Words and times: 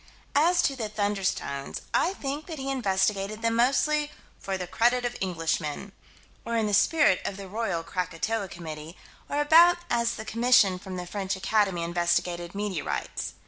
As 0.33 0.63
to 0.63 0.75
the 0.75 0.89
"thunderstones," 0.89 1.81
I 1.93 2.13
think 2.15 2.47
that 2.47 2.57
he 2.57 2.71
investigated 2.71 3.43
them 3.43 3.55
mostly 3.55 4.11
"for 4.39 4.57
the 4.57 4.65
credit 4.65 5.05
of 5.05 5.15
Englishmen," 5.21 5.91
or 6.43 6.57
in 6.57 6.65
the 6.65 6.73
spirit 6.73 7.21
of 7.23 7.37
the 7.37 7.47
Royal 7.47 7.83
Krakatoa 7.83 8.47
Committee, 8.47 8.97
or 9.29 9.39
about 9.39 9.77
as 9.91 10.15
the 10.15 10.25
commission 10.25 10.79
from 10.79 10.95
the 10.97 11.05
French 11.05 11.35
Academy 11.35 11.83
investigated 11.83 12.55
meteorites. 12.55 13.35